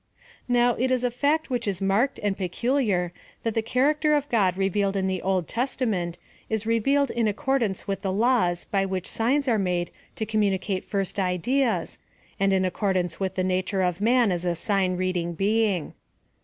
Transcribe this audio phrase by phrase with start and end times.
[0.49, 3.13] Now, it is a fact which is marked and peculiar
[3.43, 6.15] that the character of God revealed in the Old Tes tament
[6.49, 11.19] is revealed in accordance with the laws by which signs are made to communicate first
[11.19, 11.99] ideas,
[12.39, 12.63] PLAN OF SALVATION.
[12.63, 15.93] 269 and in accordance with the nature of man as a sign reading being.